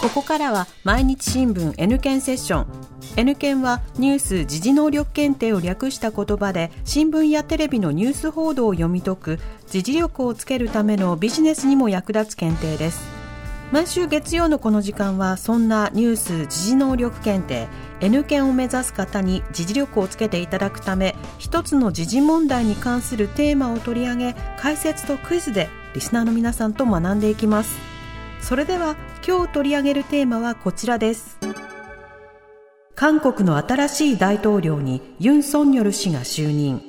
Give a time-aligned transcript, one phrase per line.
[0.00, 2.66] ここからは毎日新聞 N 検セッション。
[3.16, 13.02] N 検はニュース時事能力検定を略した言葉で新聞やテレビのニュース報道を読み解く時事力をつけるためのビジネスにも役立つ検定です。
[13.72, 17.66] 毎週月曜のこの時間はそんなニュース時事能力検定。
[18.00, 27.76] N 検を目指す方に時事力をつけていただくため一つの時事問題に関するテーマを取り上げ解説とクイズでリスナーの皆さんと学んでいきます。
[28.40, 28.94] それでは
[29.28, 31.36] 今日取り上げるテーマはこちらです。
[32.94, 36.80] 韓国の新しい大統領にユン・ソンニョル氏が就任。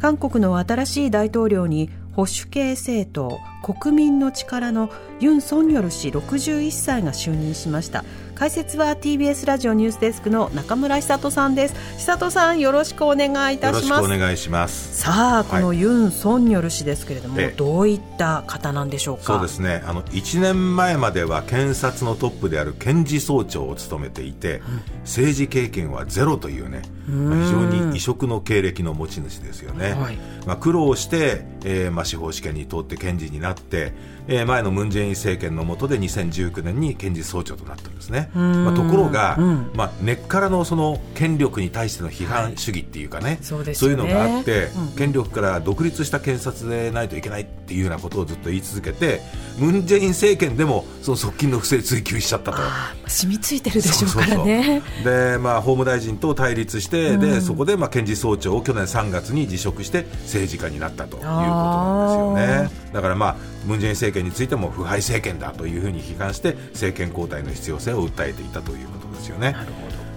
[0.00, 8.04] 韓国の新しい大統領に保守系政党国民の力のユン・ソンニョル氏61歳が就任しました。
[8.34, 11.74] 解説は TBS ラジオニュースデスクの中村久人さんです。
[11.98, 15.00] 久人さんよろしくお願いいたよろしくおします願いします。
[15.00, 17.54] さあこのユン・ソンニョル氏ですけれども、ええ。
[17.56, 19.22] どういった方なんでしょうか？
[19.22, 19.84] そうですね。
[19.86, 24.60] あの1年前までは検察のトップである検事総長を務めていて、
[25.02, 29.92] 政治経験はゼロというね、まあ非常に異色の経歴の持ち主ですよね。
[29.92, 30.16] はい。
[30.46, 33.92] まあ苦労して、えーまあ司法試験に通って検事になって、
[34.28, 38.30] えー前のムンジェイン政権の下で2019年に検事総長となったんですね。
[38.34, 39.36] まあところが、
[39.74, 44.02] まあ根っからのその権力に対しての批判主義っていうかね、そうですよね。
[44.02, 49.20] いうのがあって、権力から独立した検察でないといけないっていうようなことをずっと言い続けて
[49.58, 52.58] ムン・ジェイン政権でもその側近の不正追及しちゃったと。
[53.06, 54.82] 染みついてるでしょうからね。
[55.04, 62.70] で、まあ、法務大臣と対立して、でそこで、まあ、検事総長を去年3月に辞職して政治家になったということなんですよね。
[62.92, 69.54] だから、まあ、ムン・ジェイン政権についても腐敗政権だというふうに批判して政権交代の必要性を訴えていたということですよね。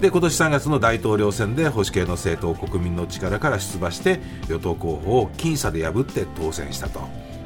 [0.00, 4.18] で今年3月の大統領選で保守系の政党国民の力から出馬して
[4.48, 7.00] 与党候補を僅差で破って当選したと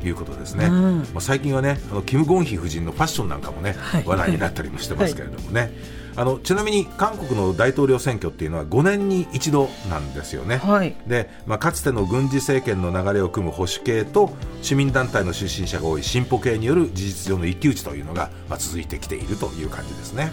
[0.09, 4.04] いうことですね、まあ最近はねあのキム・ゴンヒ夫人のファッションなんかもね、はい。
[4.04, 5.72] 話題になったりもしてますけれどもね、
[6.16, 10.94] あのちなみに韓国の大統領選挙っていうのは5年に一度なんですよね、はい。
[11.06, 14.31] でまあ、かつての軍事政権の流れを組む保守系と
[14.62, 20.31] 市民団体の出身者が多い進歩系による事実上の一騎打ちというのが、まあ、続いてきているという感じですね。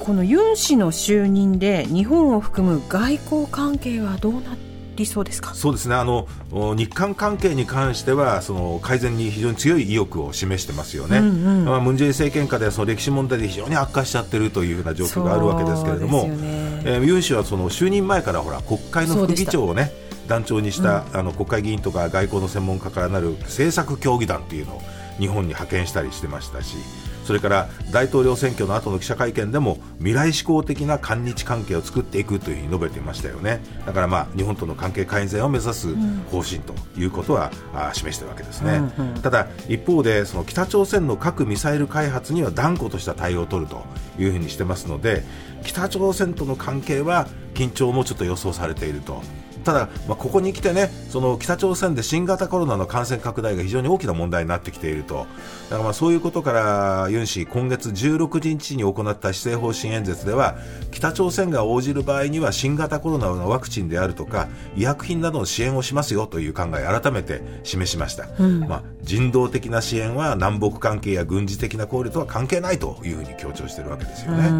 [0.00, 4.71] このユン氏の就任で日本を含む外交関係はどうなり
[5.06, 5.54] そうですか？
[5.54, 5.94] そうですね。
[5.94, 16.36] あのお日韓関係に関してはその改善に非常に強い意欲を示してますよね、まあ、ムン・ジェイン政権下ではその歴史問題で非常に悪化しちゃってるというような状況があるわけですけれども、ね。
[16.84, 19.92] えーユン氏はその就任前からほら国会の副議長をね
[20.28, 24.82] 団長にした、あの国会議員とか外交の専門家からなる政策協議団というのを
[25.18, 26.76] 日本に派遣したりしてましたし
[27.24, 33.60] それから大統領選挙の後の記者会見でも未来志向的な韓日関係を作っていくというふうに述べていましたよね。
[33.86, 35.94] だからまあ日本との関係改善を目指す
[36.30, 38.82] 方針ということは、あー示しているわけですね、
[39.22, 43.84] ただ一方でその北朝鮮の核・ミサイル開発には断固とした対応を取ると
[44.18, 45.24] いうふうにしてますので
[45.62, 49.22] 北朝鮮との関係は緊張もちょっと予想されていると。
[49.62, 55.14] ただ、まあ、ここに来てね、その北朝鮮で新型コロナの感染拡大が非常に大きな問題になってきていると。
[55.14, 60.56] だからまあそういうことから、ユン氏、今月16日に行った施政方針演説では、
[60.90, 68.28] 北朝鮮が応じる場合には新型コロナのワクチンであるとか、医薬品などの支援をしますよという考えを改めて示しました。
[68.68, 74.50] まあ、人道的な支援は南北関係や軍事的な考慮とは関係ないというふうに強調しているわけですよね。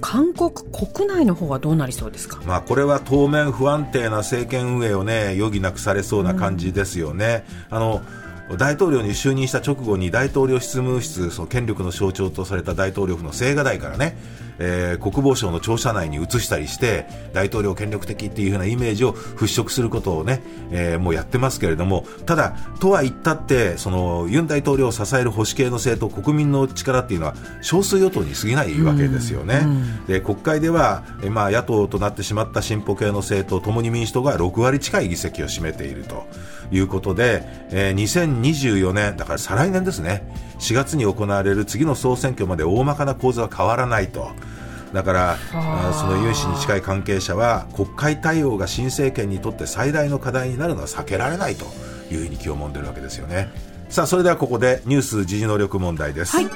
[0.00, 2.40] 韓国国内の方はどうなりそうですか？
[2.44, 7.44] まあ、これは当面不安定な政権運営をね余儀なくされそうな感じですよね。
[7.70, 8.00] あの
[8.58, 14.16] 大統領に就任した直後に大統領執務室その権力の象徴とされた大統領府の青瓦台からね、
[14.64, 29.66] えー国防省の庁舎内に移したりして大統領権力的っていう風なイメージを払拭することをね、えーもうやってますけれどもただとは言ったってそのユン大統領を支える保守系の政党国民の力っていうのは少数与党に過ぎないわけですよね。
[30.06, 36.26] で国会では、えーまあ、野党となってしまった進歩系の政党共に民主党が6割近い議席を占めていると
[36.70, 40.22] いうことで、えー2024年だから再来年ですね
[40.58, 44.30] 4月に行われる次の総選挙まで大まかな構図は変わらないと。
[44.92, 45.38] だから
[45.92, 51.64] そのユン氏に近い関係者は国会対応が新政権にとって最大の課題になるのは避けられないと
[52.12, 53.50] いうふうに気をもんでるわけですよね。
[53.88, 56.36] さあそれではここでニュース時事能力問題です。
[56.36, 56.48] はい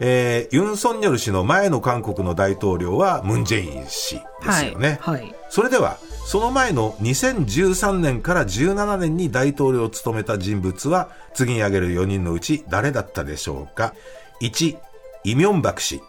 [0.00, 4.98] えーユン・ソンニョル氏の前の韓国の大統領はムン・ジェイン氏ですよね。
[5.00, 13.94] はいはいそれではその前の2013年から17年に大統領を務めた人物は次に挙げる4人のうち誰だったでしょうか
[14.40, 14.76] ？1
[15.24, 16.00] イ・ミョンバク氏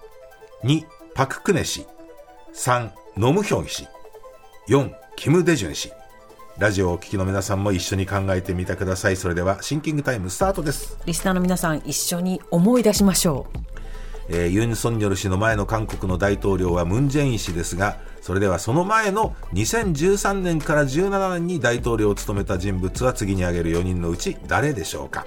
[0.63, 0.83] 2
[1.15, 1.85] パク・クネ氏
[2.53, 3.87] 3ノムヒョン氏
[4.67, 5.93] 4キム・デジュン氏
[6.57, 9.15] ラジオをお聞きの皆さんも一緒に考えてみてください。
[9.15, 10.97] それではシンキングタイムスタートです。
[11.05, 13.59] リスナーの皆さん一緒に思い出しましょう。
[14.27, 25.25] えーユン・ソンニョル氏の前の韓国の大統領はムン・ジェイン氏ですがそれではその前の2013年から17年に大統領を務めた人物は次に挙げる4人のうち誰でしょうか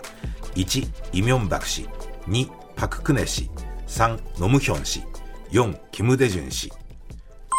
[0.54, 1.88] ？1イ・ミョンバク氏。
[2.26, 3.50] 2パク・クネ氏
[3.86, 5.02] 3ノムヒョン氏
[5.50, 6.70] 4キム・デジュン氏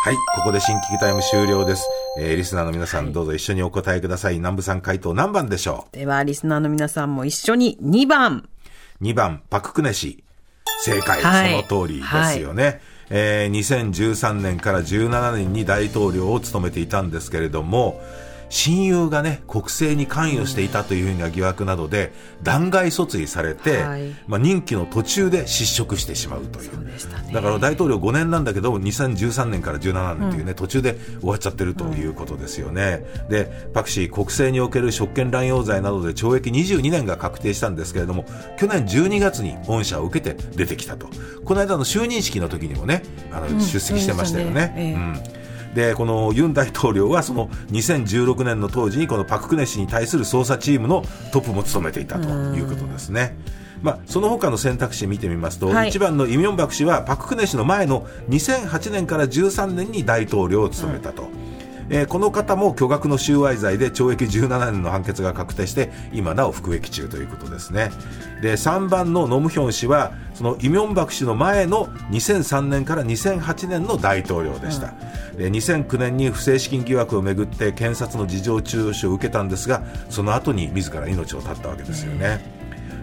[0.02, 1.86] はい、ここで新規タイム終了です。
[2.20, 4.36] えーリスナーの皆さん、どうぞ一緒にお答えください。
[4.36, 8.50] 南部さん回答何番でしょではリスナーの皆さんも一緒に2番
[9.02, 10.24] う ?2 番、パククネ氏。
[10.84, 12.80] 正解、はいその通りですよね。
[13.10, 18.02] えー2013年から17年に大統領を務めていたんですけれども、
[18.50, 22.12] 親友がね、国政に関与していたというふうな疑惑などで、
[22.44, 26.84] 弾劾訴追されて、はいまあ、任期の途中で失職してしまうという。
[26.84, 26.90] ね
[27.34, 33.06] だから大統領5年なんだけど、2013年から17年というね、途中で終わっちゃってるということですよね。
[33.30, 38.26] で、パク氏、国政における職権乱用罪などで懲役22年が確定したんですけれども、
[38.58, 41.08] 去年12月に恩赦を受けて出てきたと。
[41.46, 44.74] この間の就任式の時にもね、あの、出席してましたよね。
[44.78, 45.39] うん
[45.74, 53.38] でこのユン大統領はその2016年の当時にこのパク・クネ氏に対する捜査チームのトップも務めていたということですね。
[53.82, 61.29] まあ、その他の選択肢見てみますと、はい1番のイ・ミョンバク氏はパク・クネ氏の前の2008年から13年に大統領を務めたと。
[61.90, 67.92] えーこの方も巨額の収賄罪で懲役17年の判決が確定して今なお服役中ということですね。
[68.42, 74.94] で3番のノムヒョン氏はそのイ・ミョンバク氏の前の2003年から2008年の大統領でした、
[75.38, 82.40] で2009年に不正資金疑惑をめぐって検察の事情聴取を受けたんですがその後に自ら命を絶ったわけですよね、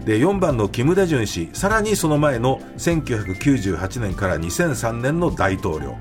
[0.06, 5.96] で4番のキム・デジュン氏さらにその前の1998年から2003年の大統領、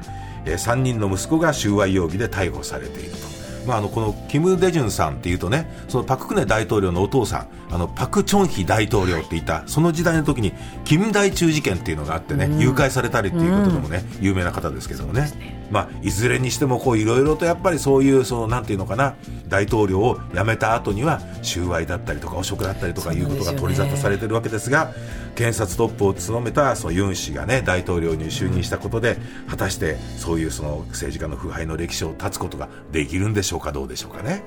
[0.46, 3.36] えー3人の息子が収賄容疑で逮捕されていると。
[3.66, 10.54] まあ、あのこのキム・デジュンさんっていうとねそのパク・クネ大統領のお父さんあのパク・チョンヒ大統領っていたその時代の時に
[10.84, 15.32] キム大中事件っていうのがあってね、誘拐されたりっていうことでもね、有名な方ですけどもね
[15.72, 19.16] まあ、いずれにしてもこういろいろとやっぱりそういうそのなんていうのかな
[19.48, 24.94] 大統領を辞めた後には収賄だったりとか汚職だったりとかいうことが取り沙汰されてるわけですが
[25.36, 29.18] 検察トップを務めたそのユン氏がね大統領に就任したことで
[29.50, 34.44] 果たしてそういうその政治家の腐敗の歴史を断つことができるんでしょうかどうでしょうかね。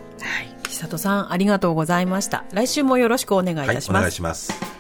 [0.68, 4.77] 久里さんありがとうございました来週もよろしくお願いいはいたします、お願いします。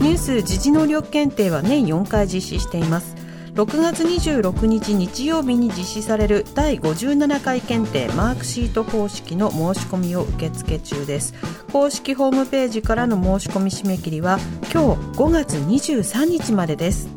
[0.00, 3.16] ニュース時事能力検定は年4回実施しています。
[3.54, 11.34] 6月26日日曜日に実施される第57回検定マークシート方式の申し込みを受付中です。
[11.72, 14.38] 公式ホームページからの申し込み締め切りは
[14.72, 17.08] 今日5月23日までです。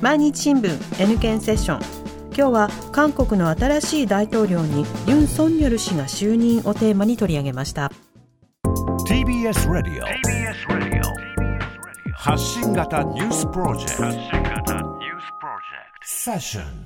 [0.00, 2.02] 毎日新聞 N 検セッション。
[2.36, 7.90] 今日は韓国の新しい大統領にユン・ソンニョル氏が就任をテーマに取り上げました。
[9.08, 10.31] TBS ラディオ
[12.24, 14.72] 発信型ニュースプロジェクト。
[16.04, 16.81] セッション